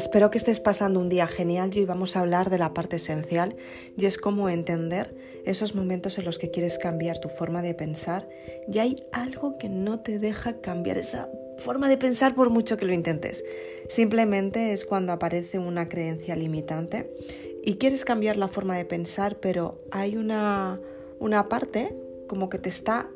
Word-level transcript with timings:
Espero 0.00 0.30
que 0.30 0.38
estés 0.38 0.60
pasando 0.60 0.98
un 0.98 1.10
día 1.10 1.26
genial 1.26 1.72
y 1.74 1.80
hoy 1.80 1.84
vamos 1.84 2.16
a 2.16 2.20
hablar 2.20 2.48
de 2.48 2.56
la 2.56 2.72
parte 2.72 2.96
esencial 2.96 3.54
y 3.98 4.06
es 4.06 4.16
cómo 4.16 4.48
entender 4.48 5.14
esos 5.44 5.74
momentos 5.74 6.16
en 6.16 6.24
los 6.24 6.38
que 6.38 6.50
quieres 6.50 6.78
cambiar 6.78 7.18
tu 7.18 7.28
forma 7.28 7.60
de 7.60 7.74
pensar 7.74 8.26
y 8.66 8.78
hay 8.78 9.04
algo 9.12 9.58
que 9.58 9.68
no 9.68 10.00
te 10.00 10.18
deja 10.18 10.62
cambiar 10.62 10.96
esa 10.96 11.28
forma 11.58 11.86
de 11.86 11.98
pensar 11.98 12.34
por 12.34 12.48
mucho 12.48 12.78
que 12.78 12.86
lo 12.86 12.94
intentes. 12.94 13.44
Simplemente 13.90 14.72
es 14.72 14.86
cuando 14.86 15.12
aparece 15.12 15.58
una 15.58 15.86
creencia 15.86 16.34
limitante 16.34 17.14
y 17.62 17.74
quieres 17.74 18.06
cambiar 18.06 18.38
la 18.38 18.48
forma 18.48 18.78
de 18.78 18.86
pensar 18.86 19.36
pero 19.38 19.82
hay 19.90 20.16
una, 20.16 20.80
una 21.18 21.44
parte 21.44 21.94
como 22.26 22.48
que 22.48 22.58
te 22.58 22.70
está 22.70 23.10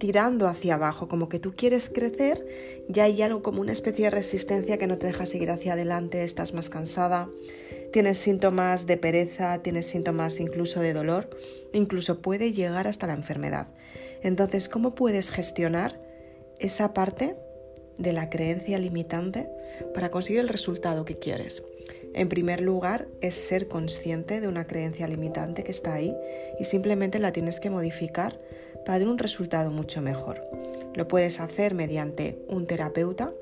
tirando 0.00 0.48
hacia 0.48 0.74
abajo, 0.74 1.06
como 1.06 1.28
que 1.28 1.38
tú 1.38 1.54
quieres 1.54 1.90
crecer, 1.90 2.44
ya 2.88 3.04
hay 3.04 3.20
algo 3.22 3.42
como 3.42 3.60
una 3.60 3.70
especie 3.70 4.06
de 4.06 4.10
resistencia 4.10 4.78
que 4.78 4.86
no 4.86 4.98
te 4.98 5.06
deja 5.06 5.26
seguir 5.26 5.50
hacia 5.50 5.74
adelante, 5.74 6.24
estás 6.24 6.54
más 6.54 6.70
cansada, 6.70 7.28
tienes 7.92 8.16
síntomas 8.16 8.86
de 8.86 8.96
pereza, 8.96 9.62
tienes 9.62 9.86
síntomas 9.86 10.40
incluso 10.40 10.80
de 10.80 10.94
dolor, 10.94 11.28
incluso 11.74 12.20
puede 12.22 12.52
llegar 12.52 12.88
hasta 12.88 13.06
la 13.06 13.12
enfermedad. 13.12 13.68
Entonces, 14.22 14.70
¿cómo 14.70 14.94
puedes 14.94 15.30
gestionar 15.30 16.00
esa 16.58 16.94
parte 16.94 17.36
de 17.98 18.14
la 18.14 18.30
creencia 18.30 18.78
limitante 18.78 19.50
para 19.92 20.10
conseguir 20.10 20.40
el 20.40 20.48
resultado 20.48 21.04
que 21.04 21.18
quieres? 21.18 21.62
En 22.14 22.30
primer 22.30 22.62
lugar, 22.62 23.06
es 23.20 23.34
ser 23.34 23.68
consciente 23.68 24.40
de 24.40 24.48
una 24.48 24.66
creencia 24.66 25.06
limitante 25.06 25.62
que 25.62 25.70
está 25.70 25.92
ahí 25.92 26.16
y 26.58 26.64
simplemente 26.64 27.18
la 27.18 27.32
tienes 27.32 27.60
que 27.60 27.68
modificar 27.68 28.40
para 28.84 28.98
dar 28.98 29.08
un 29.08 29.18
resultado 29.18 29.70
mucho 29.70 30.00
mejor. 30.02 30.40
Lo 30.94 31.08
puedes 31.08 31.40
hacer 31.40 31.74
mediante 31.74 32.38
un 32.48 32.66
terapeuta 32.66 33.32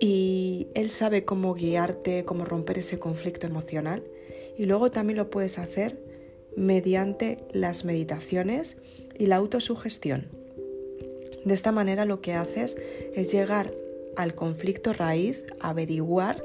y 0.00 0.68
él 0.74 0.90
sabe 0.90 1.24
cómo 1.24 1.54
guiarte, 1.54 2.24
cómo 2.24 2.44
romper 2.44 2.78
ese 2.78 2.98
conflicto 2.98 3.46
emocional. 3.46 4.02
Y 4.56 4.66
luego 4.66 4.90
también 4.90 5.16
lo 5.16 5.30
puedes 5.30 5.58
hacer 5.58 5.98
mediante 6.56 7.38
las 7.52 7.84
meditaciones 7.84 8.76
y 9.18 9.26
la 9.26 9.36
autosugestión. 9.36 10.26
De 11.44 11.54
esta 11.54 11.72
manera 11.72 12.04
lo 12.04 12.20
que 12.20 12.34
haces 12.34 12.76
es 13.14 13.32
llegar 13.32 13.72
al 14.16 14.34
conflicto 14.34 14.92
raíz, 14.92 15.42
averiguar 15.60 16.42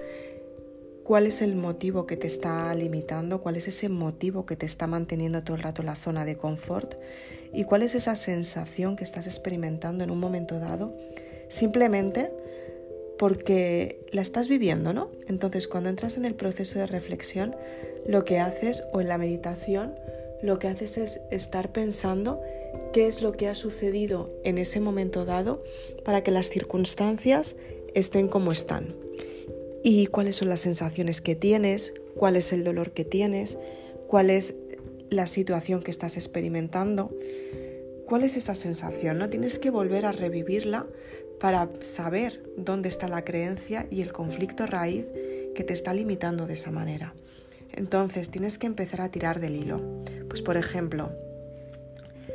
cuál 1.03 1.27
es 1.27 1.41
el 1.41 1.55
motivo 1.55 2.05
que 2.05 2.17
te 2.17 2.27
está 2.27 2.73
limitando, 2.75 3.41
cuál 3.41 3.57
es 3.57 3.67
ese 3.67 3.89
motivo 3.89 4.45
que 4.45 4.55
te 4.55 4.65
está 4.65 4.87
manteniendo 4.87 5.43
todo 5.43 5.57
el 5.57 5.63
rato 5.63 5.83
la 5.83 5.95
zona 5.95 6.25
de 6.25 6.37
confort 6.37 6.95
y 7.53 7.65
cuál 7.65 7.83
es 7.83 7.93
esa 7.93 8.15
sensación 8.15 8.95
que 8.95 9.03
estás 9.03 9.27
experimentando 9.27 10.03
en 10.03 10.11
un 10.11 10.19
momento 10.19 10.59
dado, 10.59 10.95
simplemente 11.49 12.31
porque 13.19 14.01
la 14.11 14.21
estás 14.21 14.47
viviendo, 14.47 14.93
¿no? 14.93 15.11
Entonces, 15.27 15.67
cuando 15.67 15.89
entras 15.89 16.17
en 16.17 16.25
el 16.25 16.35
proceso 16.35 16.79
de 16.79 16.87
reflexión, 16.87 17.55
lo 18.07 18.25
que 18.25 18.39
haces 18.39 18.83
o 18.91 19.01
en 19.01 19.07
la 19.07 19.17
meditación, 19.17 19.95
lo 20.41 20.57
que 20.57 20.67
haces 20.67 20.97
es 20.97 21.21
estar 21.31 21.71
pensando 21.71 22.41
qué 22.91 23.07
es 23.07 23.21
lo 23.21 23.33
que 23.33 23.47
ha 23.47 23.55
sucedido 23.55 24.31
en 24.43 24.57
ese 24.57 24.79
momento 24.79 25.25
dado 25.25 25.63
para 26.03 26.23
que 26.23 26.31
las 26.31 26.49
circunstancias 26.49 27.55
estén 27.93 28.27
como 28.27 28.51
están 28.51 28.95
y 29.83 30.07
cuáles 30.07 30.37
son 30.37 30.49
las 30.49 30.61
sensaciones 30.61 31.21
que 31.21 31.35
tienes, 31.35 31.93
cuál 32.15 32.37
es 32.37 32.53
el 32.53 32.63
dolor 32.63 32.91
que 32.91 33.03
tienes, 33.03 33.57
cuál 34.07 34.29
es 34.29 34.55
la 35.09 35.27
situación 35.27 35.83
que 35.83 35.91
estás 35.91 36.15
experimentando, 36.15 37.11
cuál 38.05 38.23
es 38.23 38.37
esa 38.37 38.55
sensación. 38.55 39.17
No 39.17 39.29
tienes 39.29 39.59
que 39.59 39.69
volver 39.69 40.05
a 40.05 40.13
revivirla 40.13 40.87
para 41.39 41.69
saber 41.81 42.41
dónde 42.55 42.87
está 42.87 43.09
la 43.09 43.25
creencia 43.25 43.85
y 43.91 44.01
el 44.01 44.13
conflicto 44.13 44.65
raíz 44.65 45.05
que 45.53 45.63
te 45.63 45.73
está 45.73 45.93
limitando 45.93 46.47
de 46.47 46.53
esa 46.53 46.71
manera. 46.71 47.13
Entonces 47.73 48.29
tienes 48.29 48.57
que 48.57 48.67
empezar 48.67 49.01
a 49.01 49.09
tirar 49.09 49.41
del 49.41 49.55
hilo. 49.55 49.81
Pues 50.29 50.41
por 50.41 50.55
ejemplo, 50.55 51.11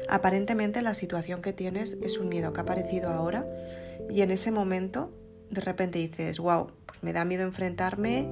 aparentemente 0.08 0.82
la 0.82 0.94
situación 0.94 1.40
que 1.40 1.54
tienes 1.54 1.96
es 2.02 2.18
un 2.18 2.28
miedo 2.28 2.52
que 2.52 2.60
ha 2.60 2.64
aparecido 2.64 3.08
ahora 3.08 3.46
y 4.10 4.20
en 4.20 4.30
ese 4.30 4.50
momento 4.50 5.10
de 5.50 5.60
repente 5.60 5.98
dices, 5.98 6.38
wow, 6.38 6.70
pues 6.86 7.02
me 7.02 7.12
da 7.12 7.24
miedo 7.24 7.42
enfrentarme 7.44 8.28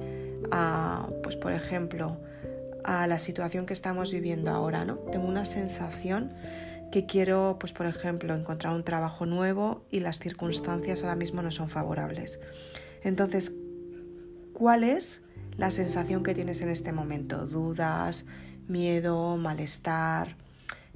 a, 0.51 1.09
pues 1.23 1.35
por 1.35 1.51
ejemplo, 1.51 2.17
a 2.83 3.07
la 3.07 3.19
situación 3.19 3.65
que 3.65 3.73
estamos 3.73 4.11
viviendo 4.11 4.51
ahora, 4.51 4.85
¿no? 4.85 4.95
Tengo 5.11 5.27
una 5.27 5.45
sensación 5.45 6.31
que 6.91 7.05
quiero, 7.05 7.57
pues 7.59 7.73
por 7.73 7.85
ejemplo, 7.85 8.33
encontrar 8.33 8.73
un 8.73 8.83
trabajo 8.83 9.25
nuevo 9.25 9.85
y 9.91 9.99
las 9.99 10.19
circunstancias 10.19 11.01
ahora 11.03 11.15
mismo 11.15 11.41
no 11.41 11.51
son 11.51 11.69
favorables. 11.69 12.39
Entonces, 13.03 13.53
¿cuál 14.53 14.83
es 14.83 15.21
la 15.57 15.71
sensación 15.71 16.23
que 16.23 16.33
tienes 16.33 16.61
en 16.61 16.69
este 16.69 16.93
momento? 16.93 17.45
¿Dudas, 17.45 18.25
miedo, 18.67 19.37
malestar, 19.37 20.35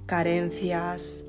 carencias, 0.05 1.25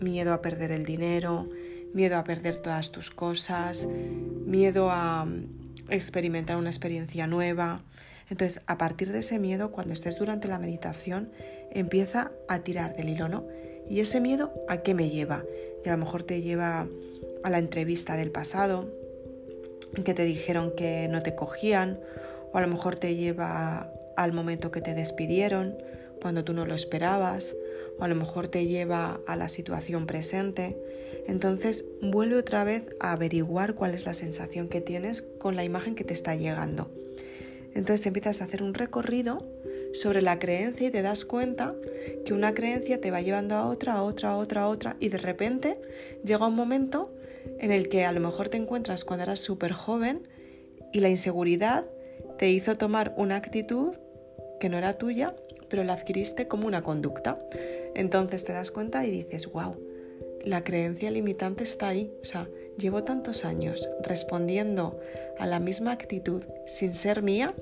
miedo 0.00 0.32
a 0.32 0.42
perder 0.42 0.72
el 0.72 0.84
dinero? 0.84 1.48
Miedo 1.94 2.16
a 2.16 2.24
perder 2.24 2.56
todas 2.56 2.92
tus 2.92 3.10
cosas, 3.10 3.88
miedo 3.88 4.90
a 4.90 5.24
mm, 5.24 5.90
experimentar 5.90 6.56
una 6.56 6.70
experiencia 6.70 7.26
nueva. 7.26 7.82
Entonces, 8.28 8.60
a 8.66 8.78
partir 8.78 9.12
de 9.12 9.20
ese 9.20 9.38
miedo, 9.38 9.72
cuando 9.72 9.92
estés 9.92 10.18
durante 10.18 10.48
la 10.48 10.58
meditación, 10.58 11.30
empieza 11.72 12.30
a 12.48 12.60
tirar 12.60 12.94
del 12.94 13.08
hilo, 13.08 13.28
¿no? 13.28 13.44
¿Y 13.88 14.00
ese 14.00 14.20
miedo 14.20 14.52
a 14.68 14.78
qué 14.78 14.94
me 14.94 15.10
lleva? 15.10 15.44
Y 15.84 15.88
a 15.88 15.92
lo 15.92 15.98
mejor 15.98 16.22
te 16.22 16.42
lleva 16.42 16.86
a 17.42 17.50
la 17.50 17.58
entrevista 17.58 18.16
del 18.16 18.30
pasado, 18.30 18.88
que 20.04 20.14
te 20.14 20.24
dijeron 20.24 20.72
que 20.76 21.08
no 21.08 21.22
te 21.22 21.34
cogían, 21.34 21.98
o 22.52 22.58
a 22.58 22.60
lo 22.60 22.68
mejor 22.68 22.96
te 22.96 23.16
lleva 23.16 23.92
al 24.16 24.32
momento 24.32 24.70
que 24.70 24.80
te 24.80 24.94
despidieron, 24.94 25.76
cuando 26.20 26.44
tú 26.44 26.52
no 26.52 26.66
lo 26.66 26.74
esperabas, 26.74 27.56
a 28.00 28.08
lo 28.08 28.14
mejor 28.14 28.48
te 28.48 28.66
lleva 28.66 29.20
a 29.26 29.36
la 29.36 29.48
situación 29.48 30.06
presente. 30.06 30.76
Entonces 31.26 31.84
vuelve 32.00 32.36
otra 32.36 32.64
vez 32.64 32.82
a 32.98 33.12
averiguar 33.12 33.74
cuál 33.74 33.94
es 33.94 34.06
la 34.06 34.14
sensación 34.14 34.68
que 34.68 34.80
tienes 34.80 35.22
con 35.22 35.56
la 35.56 35.64
imagen 35.64 35.94
que 35.94 36.04
te 36.04 36.14
está 36.14 36.34
llegando. 36.34 36.90
Entonces 37.74 38.06
empiezas 38.06 38.40
a 38.40 38.44
hacer 38.44 38.62
un 38.62 38.74
recorrido 38.74 39.38
sobre 39.92 40.22
la 40.22 40.38
creencia 40.38 40.88
y 40.88 40.90
te 40.90 41.02
das 41.02 41.24
cuenta 41.24 41.74
que 42.24 42.32
una 42.32 42.54
creencia 42.54 43.00
te 43.00 43.10
va 43.10 43.20
llevando 43.20 43.54
a 43.54 43.66
otra, 43.66 43.94
a 43.94 44.02
otra, 44.02 44.30
a 44.30 44.36
otra, 44.38 44.62
a 44.62 44.68
otra 44.68 44.96
y 45.00 45.08
de 45.08 45.18
repente 45.18 45.78
llega 46.24 46.46
un 46.46 46.54
momento 46.54 47.12
en 47.58 47.72
el 47.72 47.88
que 47.88 48.04
a 48.04 48.12
lo 48.12 48.20
mejor 48.20 48.48
te 48.48 48.56
encuentras 48.56 49.04
cuando 49.04 49.24
eras 49.24 49.40
súper 49.40 49.72
joven 49.72 50.28
y 50.92 51.00
la 51.00 51.08
inseguridad 51.08 51.84
te 52.38 52.50
hizo 52.50 52.76
tomar 52.76 53.14
una 53.16 53.36
actitud 53.36 53.94
que 54.60 54.68
no 54.68 54.78
era 54.78 54.94
tuya, 54.94 55.34
pero 55.68 55.84
la 55.84 55.94
adquiriste 55.94 56.48
como 56.48 56.66
una 56.66 56.82
conducta. 56.82 57.38
Entonces 57.94 58.44
te 58.44 58.52
das 58.52 58.70
cuenta 58.70 59.04
y 59.06 59.10
dices, 59.10 59.50
wow, 59.52 59.76
la 60.44 60.64
creencia 60.64 61.10
limitante 61.10 61.64
está 61.64 61.88
ahí. 61.88 62.12
O 62.22 62.24
sea, 62.24 62.48
llevo 62.78 63.04
tantos 63.04 63.44
años 63.44 63.88
respondiendo 64.02 64.98
a 65.38 65.46
la 65.46 65.60
misma 65.60 65.92
actitud 65.92 66.42
sin 66.66 66.94
ser 66.94 67.22
mía 67.22 67.54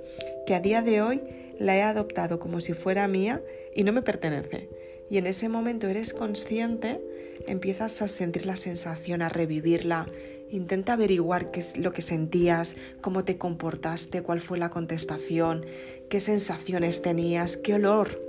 que 0.46 0.54
a 0.54 0.60
día 0.60 0.82
de 0.82 1.02
hoy 1.02 1.22
la 1.58 1.76
he 1.76 1.82
adoptado 1.82 2.38
como 2.38 2.60
si 2.60 2.72
fuera 2.72 3.08
mía 3.08 3.42
y 3.74 3.84
no 3.84 3.92
me 3.92 4.02
pertenece. 4.02 4.68
Y 5.10 5.18
en 5.18 5.26
ese 5.26 5.48
momento 5.48 5.88
eres 5.88 6.12
consciente, 6.12 7.00
empiezas 7.46 8.02
a 8.02 8.08
sentir 8.08 8.46
la 8.46 8.56
sensación, 8.56 9.22
a 9.22 9.28
revivirla. 9.28 10.06
Intenta 10.50 10.94
averiguar 10.94 11.50
qué 11.50 11.60
es 11.60 11.76
lo 11.76 11.92
que 11.92 12.02
sentías, 12.02 12.76
cómo 13.00 13.24
te 13.24 13.38
comportaste, 13.38 14.22
cuál 14.22 14.40
fue 14.40 14.58
la 14.58 14.70
contestación, 14.70 15.66
qué 16.08 16.20
sensaciones 16.20 17.02
tenías, 17.02 17.56
qué 17.56 17.74
olor 17.74 18.28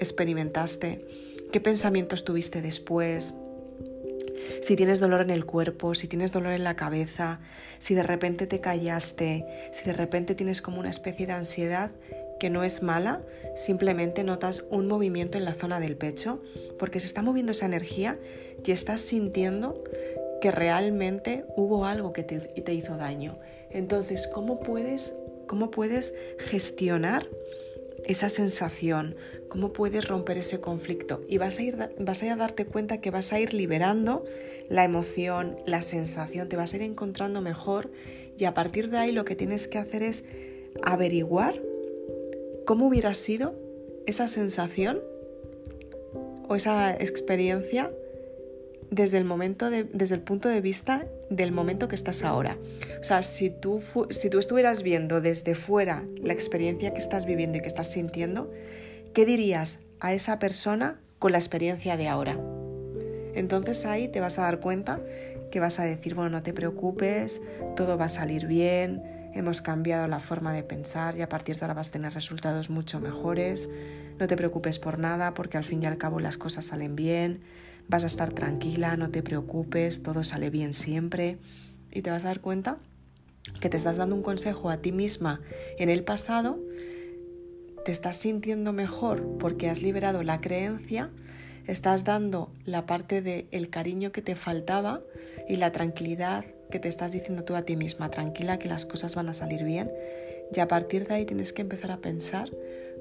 experimentaste, 0.00 1.06
qué 1.52 1.60
pensamientos 1.60 2.24
tuviste 2.24 2.62
después, 2.62 3.34
si 4.62 4.76
tienes 4.76 5.00
dolor 5.00 5.20
en 5.20 5.30
el 5.30 5.44
cuerpo, 5.44 5.94
si 5.94 6.08
tienes 6.08 6.32
dolor 6.32 6.52
en 6.52 6.64
la 6.64 6.76
cabeza, 6.76 7.40
si 7.80 7.94
de 7.94 8.02
repente 8.02 8.46
te 8.46 8.60
callaste, 8.60 9.44
si 9.72 9.84
de 9.84 9.92
repente 9.92 10.34
tienes 10.34 10.62
como 10.62 10.80
una 10.80 10.90
especie 10.90 11.26
de 11.26 11.32
ansiedad 11.32 11.90
que 12.38 12.50
no 12.50 12.64
es 12.64 12.82
mala, 12.82 13.22
simplemente 13.54 14.24
notas 14.24 14.64
un 14.70 14.86
movimiento 14.86 15.38
en 15.38 15.44
la 15.44 15.54
zona 15.54 15.80
del 15.80 15.96
pecho 15.96 16.42
porque 16.78 17.00
se 17.00 17.06
está 17.06 17.22
moviendo 17.22 17.52
esa 17.52 17.66
energía 17.66 18.18
y 18.64 18.70
estás 18.70 19.00
sintiendo 19.00 19.82
que 20.40 20.50
realmente 20.50 21.44
hubo 21.56 21.86
algo 21.86 22.12
que 22.12 22.22
te, 22.22 22.72
hizo 22.74 22.96
daño. 22.96 23.38
Entonces, 23.70 24.26
¿cómo 24.26 24.60
puedes, 24.60 25.14
cómo 25.46 25.70
puedes 25.70 26.14
gestionar 26.38 27.26
esa 28.06 28.28
sensación, 28.28 29.16
cómo 29.48 29.72
puedes 29.72 30.06
romper 30.06 30.38
ese 30.38 30.60
conflicto 30.60 31.22
y 31.28 31.38
vas 31.38 31.58
a, 31.58 31.62
ir, 31.62 31.76
vas 31.98 32.22
a, 32.22 32.36
darte 32.36 32.64
cuenta 32.64 33.00
que 33.00 33.10
vas 33.10 33.32
a 33.32 33.40
ir 33.40 33.52
liberando 33.52 34.24
la 34.68 34.84
emoción, 34.84 35.58
la 35.66 35.82
sensación, 35.82 36.48
te 36.48 36.56
vas 36.56 36.72
a 36.72 36.76
ir 36.76 36.82
encontrando 36.82 37.40
mejor 37.40 37.90
y 38.38 38.44
a 38.44 38.54
partir 38.54 38.90
de 38.90 38.98
ahí 38.98 39.12
lo 39.12 39.24
que 39.24 39.36
tienes 39.36 39.68
que 39.68 39.78
hacer 39.78 40.02
es 40.02 40.24
averiguar 40.82 41.60
cómo 42.64 42.86
hubiera 42.86 43.14
sido 43.14 43.54
esa 44.06 44.28
sensación 44.28 45.00
o 46.48 46.54
esa 46.54 46.92
experiencia 46.94 47.90
desde 48.90 49.18
el, 49.18 49.24
momento 49.24 49.70
desde 49.70 50.14
el 50.14 50.20
punto 50.20 50.48
de 50.48 50.60
vista 50.60 51.06
del 51.30 51.52
momento 51.52 51.88
que 51.88 51.94
estás 51.94 52.22
ahora. 52.22 52.56
O 53.00 53.04
sea, 53.04 53.22
si 53.22 53.50
tú, 53.50 53.82
si 54.10 54.30
tú 54.30 54.38
estuvieras 54.38 54.82
viendo 54.82 55.20
desde 55.20 55.54
fuera 55.54 56.04
la 56.22 56.32
experiencia 56.32 56.92
que 56.92 56.98
estás 56.98 57.26
viviendo 57.26 57.58
y 57.58 57.60
que 57.60 57.66
estás 57.66 57.90
sintiendo, 57.90 58.50
¿qué 59.14 59.24
dirías 59.26 59.78
a 60.00 60.12
esa 60.12 60.38
persona 60.38 61.00
con 61.18 61.32
la 61.32 61.38
experiencia 61.38 61.96
de 61.96 62.08
ahora? 62.08 62.38
Entonces 63.34 63.84
ahí 63.84 64.08
te 64.08 64.20
vas 64.20 64.38
a 64.38 64.42
dar 64.42 64.60
cuenta 64.60 65.00
que 65.50 65.60
vas 65.60 65.78
a 65.78 65.84
decir, 65.84 66.14
bueno, 66.14 66.30
no 66.30 66.42
te 66.42 66.52
preocupes, 66.52 67.40
todo 67.76 67.98
va 67.98 68.06
a 68.06 68.08
salir 68.08 68.46
bien, 68.46 69.02
hemos 69.34 69.62
cambiado 69.62 70.08
la 70.08 70.18
forma 70.18 70.52
de 70.52 70.62
pensar 70.62 71.16
y 71.16 71.22
a 71.22 71.28
partir 71.28 71.56
de 71.56 71.64
ahora 71.64 71.74
vas 71.74 71.88
a 71.88 71.92
tener 71.92 72.14
resultados 72.14 72.70
mucho 72.70 73.00
mejores, 73.00 73.68
no 74.18 74.26
te 74.26 74.36
preocupes 74.36 74.78
por 74.78 74.98
nada 74.98 75.34
porque 75.34 75.58
al 75.58 75.64
fin 75.64 75.82
y 75.82 75.86
al 75.86 75.98
cabo 75.98 76.20
las 76.20 76.38
cosas 76.38 76.64
salen 76.64 76.96
bien, 76.96 77.40
vas 77.88 78.04
a 78.04 78.06
estar 78.06 78.32
tranquila, 78.32 78.96
no 78.96 79.10
te 79.10 79.22
preocupes, 79.22 80.02
todo 80.02 80.24
sale 80.24 80.50
bien 80.50 80.72
siempre 80.72 81.38
y 81.92 82.02
te 82.02 82.10
vas 82.10 82.24
a 82.24 82.28
dar 82.28 82.40
cuenta 82.40 82.78
que 83.60 83.68
te 83.68 83.76
estás 83.76 83.96
dando 83.96 84.16
un 84.16 84.22
consejo 84.22 84.70
a 84.70 84.78
ti 84.78 84.92
misma 84.92 85.40
en 85.78 85.88
el 85.88 86.04
pasado, 86.04 86.58
te 87.84 87.92
estás 87.92 88.16
sintiendo 88.16 88.72
mejor 88.72 89.38
porque 89.38 89.70
has 89.70 89.82
liberado 89.82 90.22
la 90.22 90.40
creencia, 90.40 91.10
estás 91.66 92.04
dando 92.04 92.50
la 92.64 92.86
parte 92.86 93.22
del 93.22 93.46
el 93.52 93.70
cariño 93.70 94.10
que 94.12 94.22
te 94.22 94.34
faltaba 94.34 95.02
y 95.48 95.56
la 95.56 95.72
tranquilidad 95.72 96.44
que 96.70 96.80
te 96.80 96.88
estás 96.88 97.12
diciendo 97.12 97.44
tú 97.44 97.54
a 97.54 97.62
ti 97.62 97.76
misma, 97.76 98.10
tranquila 98.10 98.58
que 98.58 98.68
las 98.68 98.86
cosas 98.86 99.14
van 99.14 99.28
a 99.28 99.34
salir 99.34 99.62
bien. 99.62 99.90
Y 100.52 100.60
a 100.60 100.68
partir 100.68 101.06
de 101.06 101.14
ahí 101.14 101.24
tienes 101.24 101.52
que 101.52 101.62
empezar 101.62 101.90
a 101.90 101.98
pensar 101.98 102.50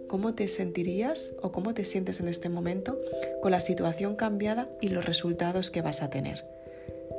cómo 0.07 0.36
te 0.36 0.48
sentirías 0.48 1.34
o 1.42 1.52
cómo 1.52 1.74
te 1.74 1.86
sientes 1.86 2.19
en 2.19 2.28
este 2.28 2.50
momento 2.50 3.00
con 3.42 3.52
la 3.52 3.60
situación 3.60 4.16
cambiada 4.16 4.69
y 4.81 4.90
los 4.90 5.06
resultados 5.06 5.72
que 5.72 5.81
vas 5.81 6.02
a 6.02 6.10
tener. 6.10 6.46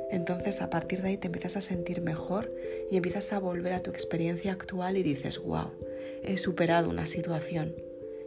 Entonces 0.09 0.61
a 0.61 0.69
partir 0.69 1.01
de 1.01 1.09
ahí 1.09 1.17
te 1.17 1.27
empiezas 1.27 1.57
a 1.57 1.61
sentir 1.61 2.01
mejor 2.01 2.53
y 2.89 2.97
empiezas 2.97 3.33
a 3.33 3.39
volver 3.39 3.73
a 3.73 3.81
tu 3.81 3.89
experiencia 3.89 4.53
actual 4.53 4.97
y 4.97 5.03
dices, 5.03 5.39
wow, 5.39 5.71
he 6.23 6.37
superado 6.37 6.89
una 6.89 7.05
situación, 7.05 7.75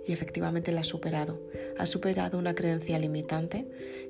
y 0.07 0.13
efectivamente 0.13 0.73
la 0.73 0.81
has 0.81 0.87
superado. 0.87 1.41
Has 1.79 1.91
superado 1.91 2.39
una 2.39 2.55
creencia 2.55 2.99
limitante 2.99 3.67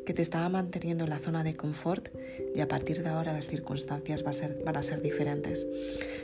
que 0.06 0.14
te 0.14 0.22
estaba 0.22 0.48
manteniendo 0.48 1.04
en 1.04 1.10
la 1.10 1.18
zona 1.18 1.44
de 1.44 1.56
confort 1.56 2.08
y 2.54 2.60
a 2.60 2.68
partir 2.68 3.02
de 3.02 3.08
ahora 3.08 3.32
las 3.32 3.46
circunstancias 3.46 4.22
van 4.22 4.30
a 4.30 4.32
ser, 4.32 4.62
van 4.64 4.76
a 4.76 4.82
ser 4.82 5.02
diferentes. 5.02 5.66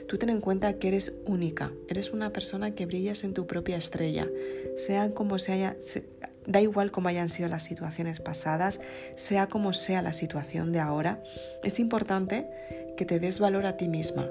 Tú 0.08 0.18
ten 0.18 0.30
en 0.30 0.40
cuenta 0.40 0.74
que 0.74 0.88
eres 0.88 1.12
única, 1.26 1.72
eres 1.88 2.12
una 2.12 2.32
persona 2.32 2.74
que 2.74 2.86
brillas 2.86 3.24
en 3.24 3.34
tu 3.34 3.46
propia 3.46 3.76
estrella, 3.76 4.28
sea 4.76 5.12
como 5.12 5.38
se 5.38 5.52
haya, 5.52 5.76
da 6.46 6.60
igual 6.60 6.90
cómo 6.90 7.08
hayan 7.08 7.28
sido 7.28 7.48
las 7.48 7.64
situaciones 7.64 8.20
pasadas, 8.20 8.80
sea 9.16 9.48
como 9.48 9.72
sea 9.72 10.02
la 10.02 10.12
situación 10.12 10.72
de 10.72 10.80
ahora, 10.80 11.22
es 11.62 11.78
importante 11.78 12.46
que 12.96 13.04
te 13.04 13.18
des 13.18 13.38
valor 13.40 13.66
a 13.66 13.76
ti 13.76 13.88
misma, 13.88 14.30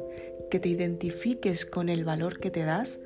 que 0.50 0.60
te 0.60 0.70
identifiques 0.70 1.66
con 1.66 1.90
el 1.90 2.04
valor 2.04 2.40
que 2.40 2.52
te 2.52 2.64
das 2.64 3.00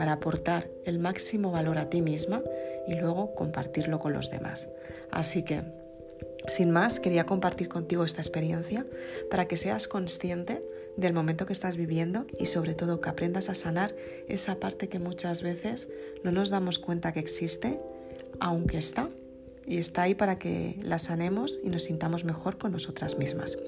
para 0.00 0.12
aportar 0.12 0.70
el 0.86 0.98
máximo 0.98 1.50
valor 1.50 1.76
a 1.76 1.90
ti 1.90 2.00
misma 2.00 2.42
y 2.88 2.94
luego 2.94 3.34
compartirlo 3.34 3.98
con 3.98 4.14
los 4.14 4.30
demás. 4.30 4.70
Así 5.10 5.42
que, 5.42 5.60
sin 6.48 6.70
más, 6.70 7.00
quería 7.00 7.26
compartir 7.26 7.68
contigo 7.68 8.02
esta 8.02 8.22
experiencia 8.22 8.86
para 9.28 9.46
que 9.46 9.58
seas 9.58 9.88
consciente 9.88 10.62
del 10.96 11.12
momento 11.12 11.44
que 11.44 11.52
estás 11.52 11.76
viviendo 11.76 12.24
y 12.38 12.46
sobre 12.46 12.72
todo 12.72 13.02
que 13.02 13.10
aprendas 13.10 13.50
a 13.50 13.54
sanar 13.54 13.94
esa 14.26 14.54
parte 14.54 14.88
que 14.88 14.98
muchas 14.98 15.42
veces 15.42 15.90
no 16.24 16.32
nos 16.32 16.48
damos 16.48 16.78
cuenta 16.78 17.12
que 17.12 17.20
existe, 17.20 17.78
aunque 18.38 18.78
está, 18.78 19.10
y 19.66 19.78
está 19.78 20.02
ahí 20.02 20.14
para 20.14 20.38
que 20.38 20.78
la 20.82 20.98
sanemos 20.98 21.60
y 21.62 21.68
nos 21.68 21.84
sintamos 21.84 22.24
mejor 22.24 22.58
con 22.58 22.72
nosotras 22.72 23.18
mismas. 23.18 23.58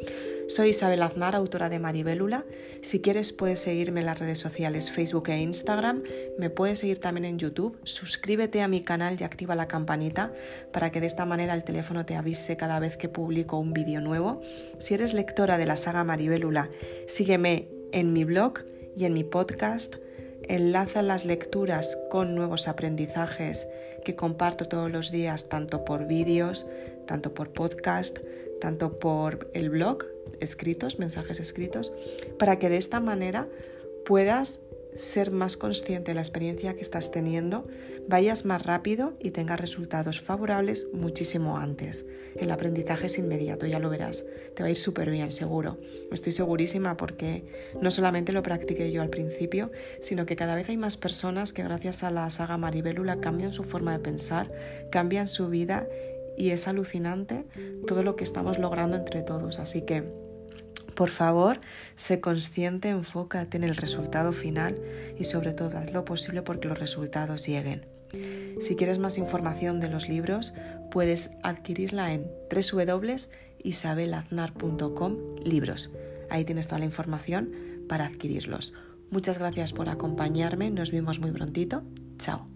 Soy 0.49 0.71
Isabel 0.71 1.03
Aznar, 1.03 1.35
autora 1.35 1.69
de 1.69 1.79
Maribélula. 1.79 2.45
Si 2.83 3.01
quieres 3.01 3.33
puedes 3.33 3.61
seguirme 3.61 4.01
en 4.01 4.07
las 4.07 4.19
redes 4.19 4.39
sociales 4.39 4.91
Facebook 4.91 5.29
e 5.29 5.41
Instagram. 5.41 6.03
Me 6.39 6.51
puedes 6.51 6.81
seguir 6.81 6.99
también 6.99 7.25
en 7.25 7.39
YouTube. 7.39 7.79
Suscríbete 7.85 8.61
a 8.61 8.69
mi 8.69 8.83
canal 8.83 9.17
y 9.19 9.25
activa 9.25 9.55
la 9.55 9.69
campanita 9.69 10.33
para 10.73 10.91
que 10.91 11.01
de 11.01 11.07
esta 11.07 11.25
manera 11.25 11.55
el 11.55 11.65
teléfono 11.65 12.05
te 12.05 12.17
avise 12.17 12.57
cada 12.57 12.81
vez 12.81 12.97
que 12.97 13.09
publico 13.09 13.59
un 13.59 13.73
vídeo 13.73 14.01
nuevo. 14.01 14.41
Si 14.79 14.95
eres 14.95 15.15
lectora 15.15 15.57
de 15.57 15.67
la 15.67 15.77
saga 15.77 16.05
Maribélula, 16.05 16.71
sígueme 17.07 17.69
en 17.93 18.13
mi 18.13 18.25
blog 18.25 18.61
y 18.97 19.05
en 19.05 19.15
mi 19.15 19.25
podcast. 19.25 20.02
Enlaza 20.53 21.01
las 21.01 21.25
lecturas 21.25 21.99
con 22.11 22.35
nuevos 22.35 22.69
aprendizajes 22.69 23.69
que 24.05 24.15
comparto 24.15 24.69
todos 24.69 24.93
los 24.93 25.11
días, 25.11 25.49
tanto 25.49 25.83
por 25.83 26.07
vídeos, 26.07 26.67
tanto 27.07 27.33
por 27.33 27.55
podcast, 27.55 28.19
tanto 28.61 28.99
por 28.99 29.51
el 29.55 29.71
blog, 29.71 30.05
escritos, 30.41 30.99
mensajes 30.99 31.41
escritos, 31.41 31.91
para 32.39 32.59
que 32.59 32.69
de 32.69 32.77
esta 32.77 33.01
manera 33.01 33.49
puedas 34.05 34.61
ser 34.95 35.31
más 35.31 35.57
consciente 35.57 36.11
de 36.11 36.15
la 36.15 36.21
experiencia 36.21 36.75
que 36.75 36.81
estás 36.81 37.11
teniendo, 37.11 37.67
vayas 38.09 38.45
más 38.45 38.63
rápido 38.63 39.15
y 39.21 39.31
tengas 39.31 39.61
resultados 39.61 40.21
favorables 40.21 40.89
muchísimo 40.93 41.57
antes. 41.57 42.05
El 42.37 42.51
aprendizaje 42.51 43.07
es 43.07 43.19
inmediato, 43.19 43.67
ya 43.67 43.79
lo 43.79 43.91
verás. 43.91 44.25
Te 44.55 44.63
va 44.63 44.69
a 44.69 44.71
ir 44.71 44.77
súper 44.77 45.11
bien, 45.11 45.33
seguro. 45.33 45.79
Estoy 46.11 46.33
segurísima 46.33 46.97
porque 46.97 47.45
no 47.81 47.91
solamente 47.91 48.33
lo 48.33 48.43
practiqué 48.43 48.91
yo 48.91 49.03
al 49.03 49.11
principio, 49.11 49.71
sino 50.01 50.27
que 50.27 50.37
cada 50.37 50.55
vez 50.55 50.69
hay 50.69 50.77
más 50.77 50.97
personas 50.97 51.53
que 51.53 51.63
gracias 51.63 52.03
a 52.03 52.11
la 52.11 52.29
saga 52.31 52.59
Maribélula 52.59 53.21
cambian 53.21 53.53
su 53.53 53.65
forma 53.65 53.93
de 53.93 53.99
pensar, 53.99 54.53
cambian 54.91 55.27
su 55.27 55.49
vida 55.49 55.87
y 56.37 56.51
es 56.51 56.69
alucinante 56.69 57.45
todo 57.87 58.03
lo 58.03 58.17
que 58.17 58.25
estamos 58.25 58.59
logrando 58.59 58.97
entre 58.97 59.23
todos. 59.23 59.59
Así 59.59 59.83
que, 59.83 60.22
por 60.95 61.11
favor, 61.11 61.61
sé 61.97 62.21
consciente, 62.21 62.91
enfócate 62.91 63.57
en 63.57 63.65
el 63.65 63.75
resultado 63.77 64.33
final 64.33 64.79
y 65.19 65.25
sobre 65.25 65.53
todo 65.53 65.77
haz 65.79 65.93
lo 65.93 66.05
posible 66.05 66.43
porque 66.43 66.69
los 66.69 66.79
resultados 66.79 67.45
lleguen. 67.47 67.87
Si 68.61 68.77
quieres 68.77 68.99
más 68.99 69.17
información 69.19 69.81
de 69.81 69.89
los 69.89 70.09
libros, 70.09 70.55
puedes 70.91 71.31
adquirirla 71.43 72.13
en 72.13 72.31
www.isabelaznar.com 72.51 75.17
libros. 75.45 75.91
Ahí 76.29 76.45
tienes 76.45 76.69
toda 76.69 76.81
la 76.81 76.85
información 76.85 77.53
para 77.89 78.05
adquirirlos. 78.07 78.75
Muchas 79.11 79.39
gracias 79.39 79.73
por 79.73 79.89
acompañarme, 79.89 80.71
nos 80.71 80.91
vemos 80.91 81.19
muy 81.19 81.33
prontito. 81.33 81.83
Chao. 82.19 82.52